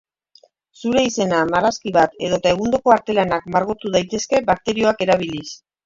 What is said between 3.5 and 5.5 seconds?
margotu daitezke bakterioak erabiliz.